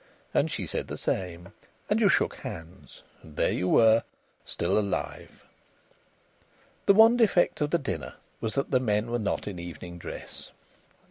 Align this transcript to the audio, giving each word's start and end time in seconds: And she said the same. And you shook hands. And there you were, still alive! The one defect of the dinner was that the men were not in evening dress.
And 0.33 0.49
she 0.49 0.65
said 0.65 0.87
the 0.87 0.97
same. 0.97 1.53
And 1.87 2.01
you 2.01 2.09
shook 2.09 2.37
hands. 2.37 3.03
And 3.21 3.37
there 3.37 3.51
you 3.51 3.67
were, 3.69 4.01
still 4.45 4.79
alive! 4.79 5.45
The 6.87 6.95
one 6.95 7.17
defect 7.17 7.61
of 7.61 7.69
the 7.69 7.77
dinner 7.77 8.15
was 8.39 8.55
that 8.55 8.71
the 8.71 8.79
men 8.79 9.11
were 9.11 9.19
not 9.19 9.47
in 9.47 9.59
evening 9.59 9.99
dress. 9.99 10.49